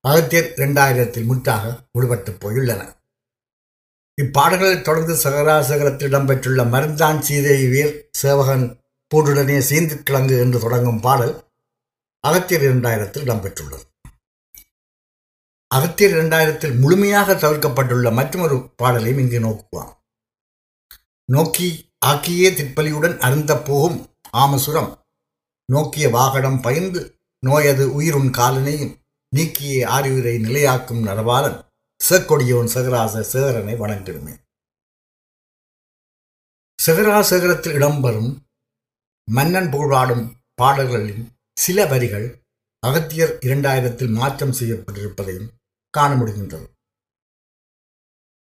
அகத்தியர் 0.00 0.50
இரண்டாயிரத்தில் 0.56 1.24
முற்றாக 1.24 1.64
விடுபட்டு 1.94 2.30
போயுள்ளன. 2.42 2.82
இப்பாடல்களில் 4.18 4.82
தொடர்ந்து 4.82 5.14
சகராசகரத்தில் 5.16 6.08
இடம்பெற்றுள்ள 6.10 6.60
மருந்தான் 6.68 7.18
சீதேவி 7.22 7.66
வீர் 7.68 7.92
சேவகன் 8.10 8.64
பூண்டுடனே 9.10 9.58
சீந்து 9.70 9.96
கிழங்கு 10.02 10.36
என்று 10.38 10.58
தொடங்கும் 10.60 11.00
பாடல் 11.00 11.34
அகத்தியர் 12.24 12.62
இரண்டாயிரத்தில் 12.62 13.24
இடம்பெற்றுள்ளது. 13.26 13.84
அகத்தியர் 15.70 16.14
இரண்டாயிரத்தில் 16.16 16.78
முழுமையாக 16.78 17.34
தவிர்க்கப்பட்டுள்ள 17.34 18.10
மற்றொரு 18.12 18.56
பாடலையும் 18.82 19.18
இங்கு 19.18 19.40
நோக்குவான் 19.40 19.92
நோக்கி 21.28 21.68
ஆக்கியே 22.06 22.48
திற்பலியுடன் 22.58 23.16
அருந்த 23.18 23.52
போகும் 23.58 23.98
ஆமசுரம். 24.42 24.90
நோக்கிய 25.72 26.08
வாகனம் 26.08 26.60
பயந்து 26.60 27.00
நோயது 27.42 27.84
உயிருன் 28.00 28.30
காலனையும் 28.30 28.94
நீக்கிய 29.32 29.86
ஆரியுரை 29.88 30.34
நிலையாக்கும் 30.46 31.02
நரபாலன் 31.06 31.58
சேக்கொடியோன் 32.00 32.70
சகராச 32.74 33.24
சேகரனை 33.32 33.74
வணங்கிடுமே 33.82 34.34
சகராசேகரத்தில் 36.78 37.76
இடம்பெறும் 37.78 38.30
மன்னன் 39.28 39.70
புகழாடும் 39.72 40.24
பாடல்களின் 40.54 41.24
சில 41.52 41.86
வரிகள் 41.86 42.26
அகத்தியர் 42.82 43.32
இரண்டாயிரத்தில் 43.40 44.12
மாற்றம் 44.12 44.52
செய்யப்பட்டிருப்பதையும் 44.52 45.48
காண 45.94 46.10
முடிகின்றது. 46.14 46.66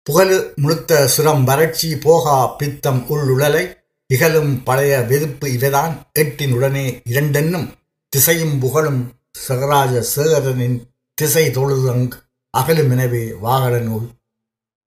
புகழு 0.07 0.38
முழுத்த 0.62 1.05
சுரம் 1.05 1.43
வறட்சி 1.43 1.89
போகா 2.05 2.38
பித்தம் 2.57 3.01
உள்ளுழலை 3.09 3.63
இகலும் 4.13 4.63
பழைய 4.63 5.05
வெதுப்பு 5.09 5.47
இவைதான். 5.47 6.01
எட்டின் 6.11 6.51
உடனே 6.51 7.01
இரண்டென்னும் 7.09 7.71
திசையும் 8.09 8.59
புகழும் 8.59 9.13
சகராஜ 9.31 10.03
சேகரனின் 10.15 10.83
திசை 11.13 11.47
தொழுதங் 11.47 12.11
அகலுமெனவே 12.57 13.39
வாகன 13.39 13.77
நூல். 13.77 14.07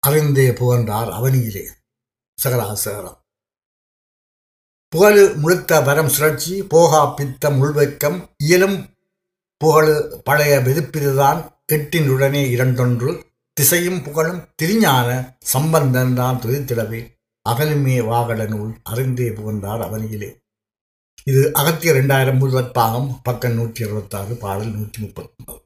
அறிந்தே 0.06 0.52
புகழ்ந்தார் 0.52 1.08
அவனியிலே 1.08 1.66
சகராசேகரம் 2.44 3.20
புகழு 4.88 5.34
முழுத்த 5.42 5.84
வரம் 5.84 6.08
சுழற்சி 6.08 6.62
போகா 6.62 7.14
பித்தம் 7.14 7.62
உள்வைக்கம் 7.62 8.30
இயலும் 8.36 8.86
புகழு 9.56 10.20
பழைய 10.24 10.58
வெதுப்பிதுதான். 10.58 11.50
எட்டினுடனே 11.72 12.48
இரண்டொன்று 12.50 13.24
திசையும் 13.52 14.02
புகழும் 14.02 14.44
திருஞான 14.54 15.36
சம்பந்தன் 15.40 16.14
தான் 16.14 16.40
துதித்திடவே. 16.40 17.11
அகலுமே 17.50 17.94
வாகட 18.00 18.48
நூல் 18.48 18.74
அறிந்தே 18.82 19.30
புகழ்ந்தார் 19.30 19.80
அவனியிலே. 19.80 20.40
இது 21.24 21.54
அகத்திய 21.54 21.92
இரண்டாயிரம் 21.92 22.38
முதல் 22.38 22.70
பாகம் 22.70 23.20
பக்கம் 23.22 23.52
நூற்றி 23.52 23.84
அறுபத்தாறு 23.84 24.34
பாடல் 24.34 24.70
நூற்றி 24.70 25.02
முப்பத்தி 25.02 25.32
ஒன்பது 25.38 25.60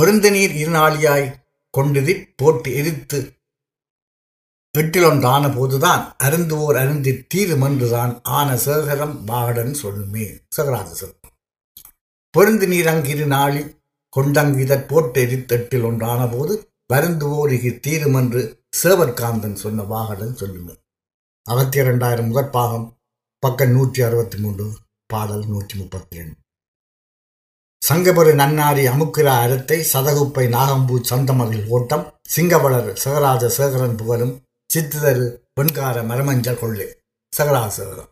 பெருந்தநீர் 0.00 0.54
இருநாளியாய் 0.62 1.26
கொண்டதி 1.78 2.32
போட்டு 2.36 2.74
எரித்து 2.76 3.40
எட்டிலொன்றான 4.78 5.54
போதுதான் 5.54 6.16
அருந்துவோர் 6.24 6.76
அருந்தி 6.76 7.12
தீருமென்றுதான் 7.34 8.22
ஆன 8.22 8.56
சேகரம் 8.56 9.24
பாகடன் 9.24 9.74
சொல்லுமே. 9.82 10.44
சகராஜசர் 10.48 11.14
பொருந்து 12.38 12.66
நீர் 12.66 12.86
அங்கிரு 12.86 13.26
நாளி 13.26 13.62
கொண்டங்கிதற் 14.16 14.88
போட்டு 14.88 15.26
எரித்தெட்டில் 15.26 15.84
ஒன்றான 15.84 16.26
போது 16.26 16.71
வருந்துவோர் 16.92 17.54
தீரும் 17.80 18.14
என்று 18.14 18.42
சேவற்காந்தன் 18.82 19.60
சொன்ன 19.64 19.82
வாகடன் 19.82 20.34
சொல்லுங்கள் 20.34 20.80
அகத்திய 21.46 21.82
இரண்டாயிரம் 21.82 22.30
முதற்பாகம் 22.30 22.86
பக்கம் 23.42 23.70
நூற்றி 23.70 24.02
அறுபத்தி 24.02 24.38
மூன்று 24.38 24.66
பாடல் 25.06 25.44
நூற்றி 25.46 25.74
முப்பத்தி 25.78 26.18
ரெண்டு 26.18 26.40
சங்கபுரி 27.82 28.32
நன்னாரி 28.34 28.82
அமுக்கிரா 28.92 29.34
அறத்தை 29.44 29.78
சதகுப்பை 29.92 30.44
நாகம்பூ 30.48 30.96
சந்தமதில் 31.10 31.66
ஓட்டம் 31.66 32.04
சிங்கவளர் 32.34 32.90
சகராஜ 32.94 33.48
சேகரன் 33.48 33.96
புகழும் 33.96 34.34
சித்திதரு 34.70 35.26
வெண்கார 35.54 35.96
மரமஞ்சள் 36.02 36.58
கொள்ளே. 36.58 36.86
சகராசேகரம். 37.32 38.10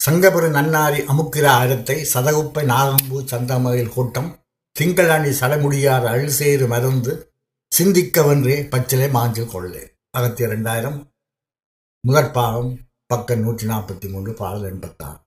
சங்கபுரி 0.00 0.48
நன்னாரி 0.48 1.00
அமுக்கிரா 1.12 1.52
அறத்தை 1.62 1.96
சதகுப்பை 2.14 2.64
நாகம்பூ 2.66 3.18
சந்தமதில் 3.32 3.94
கூட்டம் 3.94 4.30
திங்களணி 4.76 5.30
சடமுடியார் 5.40 6.06
அழுசேறு 6.12 6.66
மருந்து 6.66 7.12
சிந்திக்கவென்றே 7.78 8.68
பச்சிலை 8.68 9.08
மாஞ்சில் 9.10 9.50
கொள்ளே 9.50 9.94
அகத்திய 10.10 10.48
ரெண்டாயிரம் 10.48 11.12
முதற்பாகம் 12.08 12.78
பக்கம் 13.06 13.40
நூற்றி 13.40 13.66
நாற்பத்தி 13.66 14.10
மூன்று 14.10 14.32
பாடல் 14.34 14.64
எண்பத்தாறு. 14.64 15.18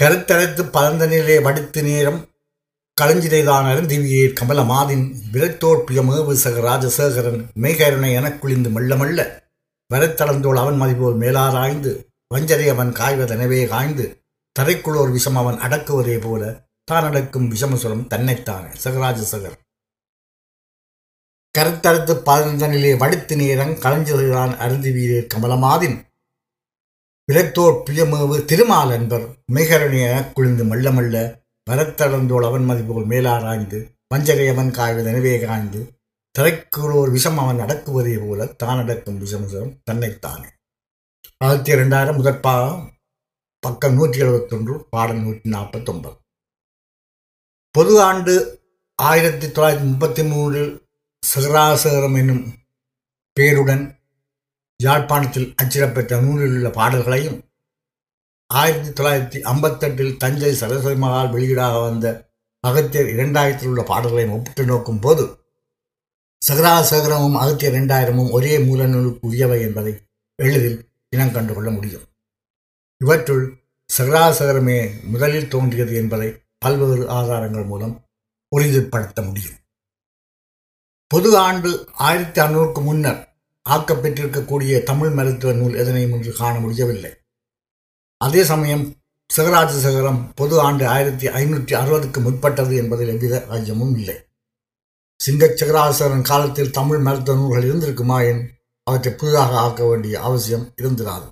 கருத்தழைத்து 0.00 0.62
பலந்த 0.70 1.06
நிலையை 1.06 1.42
வடித்து 1.42 1.82
நேரம் 1.82 2.28
களஞ்சிரைதான் 3.00 3.86
திவியீர் 3.86 4.32
கமலமாதின் 4.32 5.30
விரத்தோர் 5.32 5.84
பிரியமேவு 5.84 6.34
சக 6.34 6.60
ராஜசேகரன் 6.60 7.50
மெய்கருணை 7.60 8.12
எனக்குளிந்து 8.14 8.70
மெல்ல 8.70 8.96
மெல்ல 8.96 9.44
வரத்தளந்தோள் 9.94 10.56
அவன் 10.56 10.80
மதிப்போர் 10.82 11.14
மேலாராய்ந்து 11.14 12.08
வஞ்சரை 12.34 12.68
அவன் 12.68 12.92
காய்வதெனவே 12.92 13.68
காய்ந்து 13.68 14.24
தரைக்குள்ளோர் 14.58 15.10
விஷம் 15.10 15.36
அவன் 15.36 15.58
அடக்குவதே 15.58 16.20
போல 16.20 16.64
தான் 16.84 17.04
அடக்கும் 17.04 17.50
விஷமசுரம் 17.52 18.06
தன்னைத்தானே 18.06 18.70
சகராஜசகர் 18.84 19.65
கருத்தறுத்து 21.56 22.22
பதினந்தனிலே 22.26 22.96
வடித்து 22.98 23.36
நேரம் 23.36 23.70
கலைஞர்களான் 23.70 24.56
அருந்தி 24.56 24.90
வீரர் 24.90 25.30
கமலமாதின் 25.34 26.04
விலத்தோர் 27.24 27.82
பிரியமேவு 27.86 28.44
திருமால் 28.44 28.90
என்பர் 28.90 29.26
மெய்கரணிய 29.52 30.32
குளிர்ந்து 30.32 30.64
மெல்ல 30.64 30.90
மெல்ல 30.90 31.44
வரத்தளந்தோள் 31.70 32.46
அவன் 32.46 32.70
மதிப்போல் 32.70 33.06
மேலாராய்ந்து 33.06 33.96
வஞ்சகை 34.14 34.50
அவன் 34.50 34.70
காய்வதெனவே 34.70 35.46
காய்ந்து 35.46 35.80
தரைக்குள்ளோர் 36.38 37.10
விஷம் 37.10 37.38
அவன் 37.38 37.60
அடக்குவதே 37.60 38.28
போல 38.28 38.46
தான் 38.46 38.78
அடக்கும் 38.78 39.20
விஷமசுரம் 39.20 39.82
தன்னைத்தானே. 39.84 40.48
ஆயிரத்தி 41.38 41.70
இரண்டாயிரம் 41.70 42.24
முதற்பா 42.24 42.84
பக்கம் 43.58 43.94
நூற்றி 43.94 44.20
எழுபத்தொன்று 44.20 44.86
பாடல் 44.90 45.16
நூற்றி 45.16 45.50
நாற்பத்தொன்பது. 45.50 46.16
பொது 47.70 48.02
ஆண்டு 48.02 48.34
ஆயிரத்தி 48.94 49.46
தொள்ளாயிரத்தி 49.46 49.84
முப்பத்தி 49.84 50.24
மூன்றில் 50.24 50.85
சகராசகரம் 51.30 52.16
என்னும் 52.16 52.44
பேருடன் 53.36 53.84
யாழ்ப்பாணத்தில் 54.80 55.54
அச்சிடப்பெற்ற 55.62 56.20
நூலில் 56.20 56.54
உள்ள 56.54 56.70
பாடல்களையும் 56.70 57.38
ஆயிரத்தி 58.46 58.90
தொள்ளாயிரத்தி 58.90 59.38
ஐம்பத்தெட்டில் 59.42 60.16
தஞ்சை 60.16 60.54
சரஸ்வதி 60.54 60.96
மகால் 60.96 61.32
வெளியீடாக 61.32 61.80
வந்த 61.82 62.34
அகத்தியர் 62.60 63.06
இரண்டாயிரத்தில் 63.06 63.66
உள்ள 63.66 63.82
பாடல்களையும் 63.82 64.32
ஒப்பிட்டு 64.32 64.64
நோக்கும் 64.64 65.00
போது 65.00 65.24
சகராசகரமும் 66.48 67.34
அகத்தியர் 67.34 67.74
இரண்டாயிரமும் 67.74 68.30
ஒரே 68.30 68.58
மூல 68.58 68.86
நூலுக்கு 68.86 69.26
உரியவை 69.26 69.60
என்பதை 69.60 69.94
எளிதில் 70.42 70.78
இனம் 71.08 71.32
கண்டுகொள்ள 71.32 71.70
முடியும். 71.70 72.06
இவற்றுள் 73.00 73.44
சகராசகரமே 73.98 75.02
முதலில் 75.02 75.48
தோன்றியது 75.48 75.94
என்பதை 75.94 76.28
பல்வேறு 76.58 77.08
ஆதாரங்கள் 77.08 77.64
மூலம் 77.64 77.94
உறுதிப்படுத்த 78.48 79.22
முடியும். 79.22 79.58
பொது 81.10 81.28
ஆண்டு 81.38 81.70
ஆயிரத்தி 81.92 82.38
அறுநூறுக்கு 82.40 82.80
முன்னர் 82.82 83.20
ஆக்கப்பெற்றிருக்கக்கூடிய 83.66 84.82
தமிழ் 84.82 85.10
மருத்துவ 85.10 85.52
நூல் 85.52 85.74
எதனையும் 85.74 86.12
இன்று 86.12 86.32
காண 86.32 86.54
முடியவில்லை. 86.58 87.12
அதே 88.20 88.44
சமயம் 88.44 88.84
சகராஜசகரம் 89.30 90.18
பொது 90.34 90.60
ஆண்டு 90.60 90.84
ஆயிரத்தி 90.86 91.26
ஐநூற்றி 91.40 91.74
அறுபதுக்கு 91.80 92.20
முற்பட்டது 92.20 92.76
என்பதில் 92.76 93.12
எவ்வித 93.14 93.44
ஐயமும் 93.50 93.94
இல்லை. 93.98 94.16
சிங்கச் 95.20 95.56
சிகராசகரன் 95.60 96.26
காலத்தில் 96.30 96.70
தமிழ் 96.70 96.98
மருத்துவ 96.98 97.36
நூல்கள் 97.38 97.68
இருந்திருக்குமா 97.68 98.18
என் 98.30 98.42
அவற்றை 98.82 99.12
புதிதாக 99.14 99.56
ஆக்க 99.58 99.84
வேண்டிய 99.84 100.20
அவசியம் 100.20 100.66
இருந்திராது. 100.82 101.28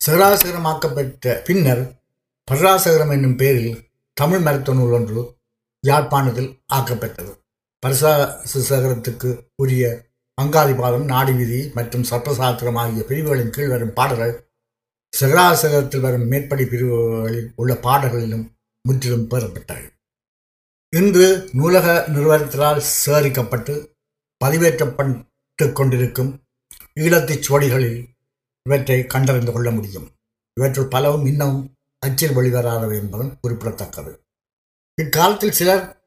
சிகராசகரமாக்கப்பட்ட 0.00 1.36
பின்னர் 1.44 1.84
பராசகரம் 2.48 3.12
என்னும் 3.12 3.36
பெயரில் 3.36 3.78
தமிழ் 4.16 4.44
மருத்துவ 4.48 4.76
நூல் 4.78 4.96
ஒன்று 5.00 5.22
யாழ்ப்பாணத்தில் 5.84 6.50
ஆக்கப்பட்டது 7.86 8.40
பரிசாசகரத்துக்கு 8.48 9.48
உரிய 9.56 10.08
அங்காதிபாதம் 10.42 11.06
நாடிவிதி 11.08 11.72
மற்றும் 11.72 12.02
சர்ப்பசாஸ்திரம் 12.02 12.74
ஆகிய 12.74 13.04
பிரிவுகளின் 13.04 13.50
கீழ் 13.50 13.68
வரும் 13.68 13.92
பாடல்கள் 13.92 14.50
சகராசகரத்தில் 15.20 16.00
வரும் 16.00 16.28
மேற்படி 16.28 16.64
பிரிவுகளில் 16.64 17.52
உள்ள 17.56 17.74
பாடல்களிலும் 17.74 18.56
முற்றிலும் 18.88 19.28
பெறப்பட்டது 19.28 19.98
இன்று 20.96 21.48
நூலக 21.52 22.04
நிறுவனத்தினால் 22.08 22.84
சேகரிக்கப்பட்டு 23.06 23.94
பதிவேற்றப்பட்டு 24.44 25.72
கொண்டிருக்கும் 25.72 26.44
ஈழத்துச் 27.00 27.48
சுவடிகளில் 27.48 28.18
இவற்றை 28.62 29.06
கண்டறிந்து 29.06 29.52
கொள்ள 29.52 29.70
முடியும். 29.70 30.16
இவற்றுள் 30.52 30.88
பலவும் 30.88 31.26
இன்னமும் 31.26 31.76
அச்சில் 31.98 32.36
வெளிவராதவை 32.36 33.00
என்பதும் 33.00 33.38
குறிப்பிடத்தக்கது. 33.40 34.24
இக்காலத்தில் 34.94 35.50
சிலர் 35.50 35.99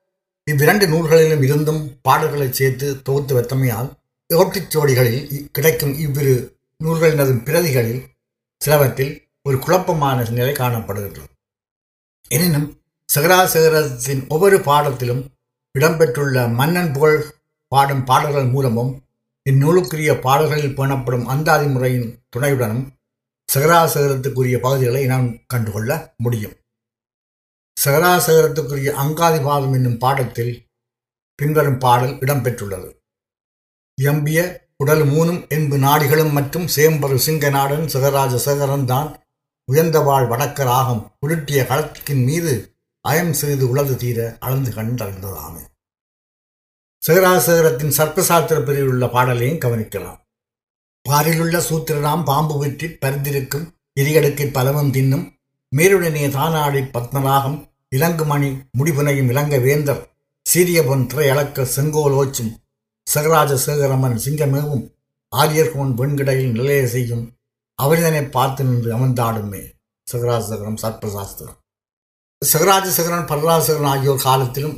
இவ்விரண்டு 0.47 0.86
நூல்களிலும் 0.88 1.43
இருந்தும் 1.43 1.84
பாடல்களை 2.01 2.51
சேர்த்து 2.51 3.01
தொகுத்து 3.01 3.34
வைத்தமையால் 3.36 3.89
ஓட்டுச்சுவடிகளில் 4.29 5.49
கிடைக்கும் 5.51 5.93
இவ்விரு 5.97 6.34
நூல்களினதும் 6.84 7.43
பிரதிகளில் 7.43 8.01
சிலவற்றில் 8.62 9.13
ஒரு 9.43 9.58
குழப்பமான 9.60 10.25
நிலை 10.29 10.53
காணப்படுகின்றது. 10.53 11.29
எனினும் 12.29 12.67
சகராசகரத்தின் 13.10 14.27
ஒவ்வொரு 14.27 14.58
பாடத்திலும் 14.58 15.23
இடம்பெற்றுள்ள 15.79 16.53
மன்னன் 16.53 16.91
புகழ் 16.91 17.19
பாடும் 17.67 18.03
பாடல்கள் 18.03 18.45
மூலமும் 18.45 18.91
இந்நூலுக்குரிய 19.49 20.12
பாடல்களில் 20.19 20.75
பேணப்படும் 20.75 21.25
அந்தாதி 21.25 21.65
முறையின் 21.65 22.10
துணையுடனும் 22.36 22.86
சகராசகரத்துக்குரிய 23.49 24.58
பகுதிகளை 24.58 25.06
நாம் 25.06 25.27
கண்டுகொள்ள 25.47 26.13
முடியும். 26.17 26.56
சகராசகரத்துக்குரிய 27.78 28.90
அங்காதிபாதம் 29.04 29.74
என்னும் 29.74 29.98
பாடத்தில் 29.98 30.54
பின்வரும் 31.40 31.80
பாடல் 31.86 32.14
இடம்பெற்றுள்ளது. 32.24 32.90
எம்பிய 33.98 34.40
உடல் 34.78 35.04
மூணும் 35.04 35.42
என்பு 35.56 35.76
நாடிகளும் 35.78 36.32
மற்றும் 36.32 36.68
சேம்பரு 36.76 37.18
சிங்க 37.26 37.50
நாடன் 37.50 37.86
சகராஜ 37.88 38.36
சகரன் 38.46 38.86
தான் 38.86 39.10
உயர்ந்த 39.68 39.98
வாழ் 40.00 40.28
வடக்க 40.32 40.64
ராகம் 40.64 41.04
உருட்டிய 41.26 41.60
களத்தின் 41.66 42.24
மீது 42.30 42.54
அயம் 43.06 43.34
சிறிது 43.40 43.66
உளது 43.70 43.96
தீர 43.96 44.20
அளந்து 44.40 44.72
கண்டறிந்ததாமே. 44.72 45.64
சகராசகரத்தின் 47.02 47.96
சர்ப்பசாஸ்திர 47.98 48.58
பிரிவில் 48.68 48.92
உள்ள 48.94 49.06
பாடலையும் 49.08 49.62
கவனிக்கலாம். 49.66 50.20
பாரிலுள்ள 51.06 51.58
சூத்திரனாம் 51.70 52.24
பாம்பு 52.24 52.56
விற்றி 52.64 52.88
பரிந்திருக்கும் 53.04 53.66
எரியடுக்கை 54.00 54.48
பலமும் 54.58 54.92
தின்னும் 54.92 55.26
மேருடனே 55.78 56.30
தானாடி 56.30 56.82
பத்மநாகம் 56.82 57.70
இலங்குமணி 57.90 58.50
முடிபுனையும் 58.78 59.30
இலங்க 59.30 59.58
வேந்தர் 59.58 60.02
சீரியபொன் 60.54 61.06
திரையளக்க 61.06 61.64
செங்கோல் 61.64 62.14
ஓச்சும் 62.14 62.52
சகராஜ 63.08 63.54
சேகரமன் 63.56 64.18
சிங்கமேவும் 64.26 64.84
ஆரியர்கோன் 65.32 65.94
வெண்கிடையில் 65.94 66.52
நிலைய 66.52 66.88
செய்யும் 66.88 67.26
அவரிதனை 67.80 68.30
பார்த்து 68.30 68.64
நின்று 68.64 68.98
அமர்ந்தாடுமே 68.98 69.62
சகராஜசகரம் 70.12 70.80
சர்ப்பசாஸ்திரம். 70.82 71.58
சகராஜசகரன் 72.42 73.26
பரராசகரன் 73.26 73.92
ஆகியோர் 73.92 74.22
காலத்திலும் 74.22 74.78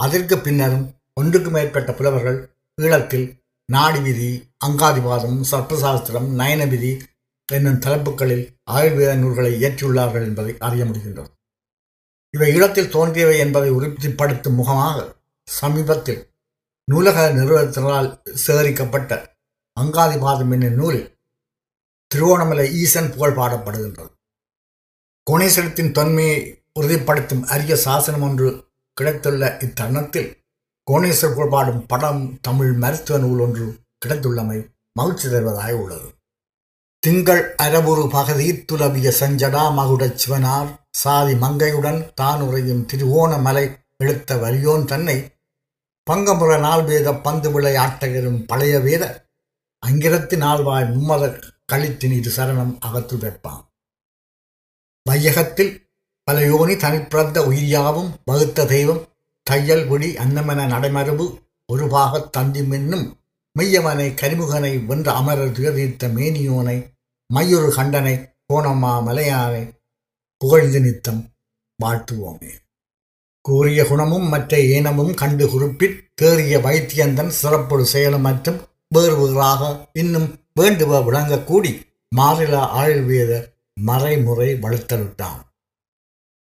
அதற்கு 0.00 0.38
பின்னரும் 0.38 0.86
ஒன்றுக்கு 1.12 1.50
மேற்பட்ட 1.50 1.92
புலவர்கள் 1.92 2.38
ஈழத்தில் 2.82 3.26
நாடி 3.72 3.98
விதி 3.98 4.30
அங்காதிவாதம் 4.66 5.40
சர்ப்பசாஸ்திரம் 5.50 6.28
நயன 6.38 6.68
விதி 6.68 6.92
என்னும் 7.52 7.78
தலைப்புகளில் 7.78 8.58
ஆயுர்வேத 8.70 9.14
நூல்களை 9.14 9.62
இயற்றியுள்ளார்கள் 9.62 10.22
என்பதை 10.22 10.56
அறிய 10.58 10.84
முடிகின்றது. 10.84 11.30
இவை 12.30 12.54
ஈழத்தில் 12.56 12.88
தோன்றியவை 12.88 13.38
என்பதை 13.38 13.70
உறுதிப்படுத்தும் 13.70 14.54
முகமாக 14.54 15.16
சமீபத்தில் 15.44 16.34
நூலக 16.84 17.30
நிறுவனத்தினால் 17.30 18.22
சேகரிக்கப்பட்ட 18.46 19.34
அங்காதிபாதம் 19.80 20.52
என்னும் 20.52 20.74
நூலில் 20.74 21.18
திருவோணமலை 22.14 22.72
ஈசன் 22.72 23.12
புகழ் 23.12 23.38
பாடப்படுகின்றது. 23.38 24.10
கோணேஸ்வரத்தின் 25.30 25.92
தொன்மையை 25.92 26.64
உறுதிப்படுத்தும் 26.80 27.42
அரிய 27.42 27.76
சாசனம் 27.76 28.22
ஒன்று 28.22 28.70
கிடைத்துள்ள 28.94 29.56
இத்தருணத்தில் 29.60 30.44
கோணேஸ்வர் 30.90 31.34
புகழ் 31.34 31.48
பாடும் 31.48 31.86
படம் 31.86 32.38
தமிழ் 32.42 32.72
மருத்துவ 32.72 33.18
நூல் 33.18 33.40
ஒன்று 33.40 33.78
கிடைத்துள்ளமை 34.06 34.70
மகிழ்ச்சி 34.92 35.28
தருவதாக 35.28 35.76
உள்ளது. 35.76 36.15
திங்கள் 37.06 37.54
அரபுரு 37.62 38.08
பகதீர் 38.12 38.64
துலவிய 38.64 39.12
செஞ்சடா 39.20 39.60
மகுடச் 39.72 40.18
சிவனார். 40.22 40.70
சாதி 40.90 41.34
மங்கையுடன் 41.34 42.10
தான் 42.14 42.40
உறையும் 42.40 42.86
திருவோணமலை 42.92 43.78
எழுத்த 44.04 44.38
வலியோன் 44.40 44.84
தன்னை 44.84 45.34
பங்கமுற 46.10 46.60
நாள் 46.60 46.84
வேத 46.84 47.14
பந்து 47.14 47.60
விளையாட்டகரும் 47.60 48.46
பழைய 48.46 48.78
வேத 48.78 49.28
அங்கிரத்து 49.86 50.36
நாள்வாய் 50.36 50.90
மும்மத 50.94 51.42
கழித்தின் 51.72 52.10
இது 52.10 52.32
சரணம் 52.36 52.78
அகத்து 52.78 53.16
வைப்பான். 53.16 53.62
வையகத்தில் 55.10 55.90
பல 56.24 56.44
யோனி 56.44 56.74
தனிப்பிறந்த 56.74 57.38
உயிரியாவும் 57.38 58.10
வகுத்த 58.24 58.66
தெய்வம் 58.66 59.08
தையல் 59.42 59.86
குடி 59.86 60.14
அன்னமென 60.14 60.66
நடைமரபு 60.66 61.38
ஒரு 61.66 61.86
பாகத் 61.86 62.32
தந்தி 62.32 62.60
மெய்யவனை 63.58 64.08
கரிமுகனை 64.14 64.86
வென்ற 64.86 65.12
அமரர் 65.12 65.52
துயர்தீர்த்த 65.52 66.08
மேனியோனை 66.08 66.94
மையொரு 67.28 67.72
கண்டனை 67.74 68.14
கோணம்மா 68.52 69.02
மலையானை 69.02 69.70
புகழ்ந்து 70.36 70.80
நித்தம் 70.80 71.28
வாழ்த்துவோமே. 71.82 72.52
கூறிய 73.40 73.84
குணமும் 73.84 74.28
மற்ற 74.28 74.60
ஏனமும் 74.60 75.14
கண்டு 75.14 75.46
குறிப்பிட் 75.46 75.98
தேறிய 76.14 76.58
வைத்தியந்தன் 76.58 77.32
சிறப்பொரு 77.42 77.82
செயலும் 77.82 78.20
மற்றும் 78.20 78.60
வேறு 78.88 79.16
வேறாக 79.16 79.90
இன்னும் 79.92 80.38
வேண்டுவ 80.60 81.00
விளங்கக்கூடி 81.00 81.80
மாநில 82.08 82.60
ஆயுர்வேத 82.62 83.52
மறைமுறை 83.74 84.54
வலுத்தலுட்டான் 84.54 85.40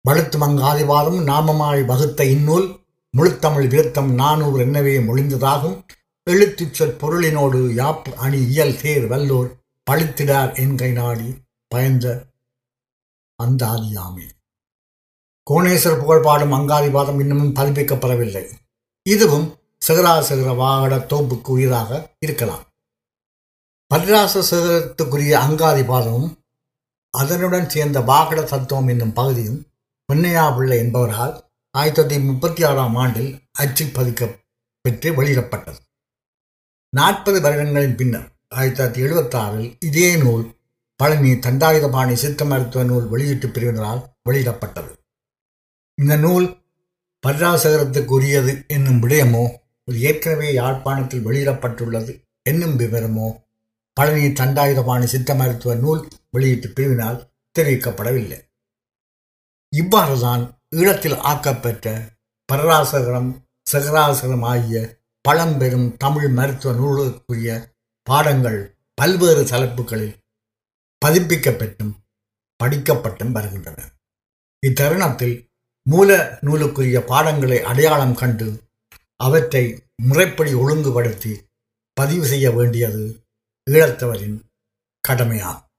வலுத்து 0.10 0.38
மங்காதிவாதம் 0.40 1.24
நாமமாய் 1.24 1.86
வகுத்த 1.86 2.24
இந்நூல் 2.26 2.80
முழுத்தமிழ் 3.18 3.68
விருத்தம் 3.68 4.14
நானூறு 4.14 4.66
என்னவே 4.66 4.96
மொழிந்ததாகும். 5.06 5.84
எழுத்துச் 6.32 6.74
சொற் 6.74 6.98
பொருளினோடு 7.00 7.60
யாப்பு 7.82 8.14
அணி 8.14 8.42
இயல் 8.48 8.80
தேர் 8.82 9.08
வல்லோர் 9.08 9.61
பழித்திடார் 9.92 10.54
என்கை 10.64 10.92
நாடி 10.92 11.36
பயந்த 11.68 12.26
அந்தாதியாமே. 13.44 14.28
கோணேஸ்வர் 15.52 16.00
புகழ்பாடும் 16.02 16.54
அங்காதிபாதம் 16.54 17.20
இன்னமும் 17.20 17.56
பதிப்பிக்கப்படவில்லை. 17.56 18.52
இதுவும் 19.10 19.58
சிகராசகர 19.88 20.54
வாகட 20.54 20.98
தோப்புக்கு 20.98 21.48
உயிராக 21.48 22.16
இருக்கலாம். 22.20 22.64
பரிராச 23.96 24.44
சிகரத்துக்குரிய 24.52 25.34
அங்காதிபாதமும் 25.48 26.36
அதனுடன் 27.10 27.70
சேர்ந்த 27.70 28.00
வாகட 28.00 28.44
தத்துவம் 28.44 28.88
என்னும் 28.88 29.14
பகுதியும் 29.14 29.66
பொன்னையா 30.14 30.56
பிள்ளை 30.56 30.80
என்பவரால் 30.80 31.42
ஆயிரத்தி 31.72 32.16
தொள்ளாயிரத்தி 32.16 32.26
முப்பத்தி 32.26 32.64
ஆறாம் 32.64 32.96
ஆண்டில் 32.96 33.42
அச்சில் 33.52 33.94
பதிக்க 33.94 34.46
பெற்று 34.82 35.24
வெளியிடப்பட்டது. 35.24 35.80
நாற்பது 36.96 37.42
வருடங்களின் 37.42 37.96
பின்னர் 37.96 38.40
ஆயிரத்தி 38.52 38.80
தொள்ளாயிரத்தி 38.80 39.04
எழுபத்தாறில் 39.06 39.76
இதே 39.80 40.18
நூல் 40.18 40.56
பழனி 40.96 41.32
தண்டாயுதபாணி 41.34 42.14
சித்த 42.14 42.46
மருத்துவ 42.46 42.84
நூல் 42.84 43.08
வெளியீட்டு 43.08 43.48
பிரிவினரால் 43.48 44.02
வெளியிடப்பட்டது. 44.30 44.92
இந்த 45.98 46.16
நூல் 46.16 46.48
பத்ராசகரத்துக்கு 47.28 48.08
உரியது 48.08 48.66
என்னும் 48.68 49.02
விடயமோ 49.02 49.44
ஒரு 49.88 50.00
ஏற்கனவே 50.00 50.54
யாழ்ப்பாணத்தில் 50.54 51.26
வெளியிடப்பட்டுள்ளது 51.28 52.14
என்னும் 52.44 52.80
விவரமோ 52.80 53.30
பழனி 53.94 54.28
தண்டாயுதபாணி 54.28 55.04
சித்த 55.04 55.36
மருத்துவ 55.36 55.76
நூல் 55.76 56.08
வெளியீட்டு 56.32 56.68
பிரிவினால் 56.68 57.24
தெரிவிக்கப்படவில்லை. 57.60 58.40
இவ்வாறுதான் 59.70 60.60
ஈழத்தில் 60.76 61.18
ஆக்கப்பெற்ற 61.18 62.00
பரராசகரம் 62.54 63.32
சகராசகரம் 63.72 64.46
ஆகிய 64.46 64.98
பழம்பெரும் 65.22 65.98
தமிழ் 65.98 66.28
மருத்துவ 66.28 66.72
நூலுக்குரிய 66.74 67.71
பாடங்கள் 68.04 68.60
பல்வேறு 68.94 69.44
தலைப்புகளில் 69.44 70.20
பதிப்பிக்கப்பட்டும் 71.06 71.94
படிக்கப்பட்டும் 72.64 73.32
வருகின்றன. 73.32 73.92
இத்தருணத்தில் 74.68 75.36
மூல 75.90 76.38
நூலுக்குரிய 76.42 77.00
பாடங்களை 77.06 77.62
அடையாளம் 77.62 78.16
கண்டு 78.16 78.48
அவற்றை 79.16 79.84
முறைப்படி 80.04 80.54
ஒழுங்குபடுத்தி 80.54 81.34
பதிவு 81.94 82.26
செய்ய 82.26 82.52
வேண்டியது 82.52 83.26
ஈழத்தவரின் 83.72 84.38
கடமையாகும். 85.08 85.71